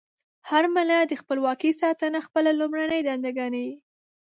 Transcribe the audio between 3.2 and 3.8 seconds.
ګڼي.